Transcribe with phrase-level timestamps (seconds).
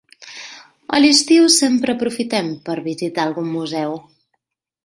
[0.97, 3.99] A l'estiu sempre aprofitem per visitar algun museu.